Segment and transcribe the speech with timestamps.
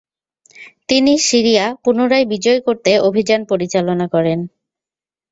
[0.89, 4.39] তিনি সিরিয়া পুনরায় বিজয় করতে অভিযান পরিচালনা করেন।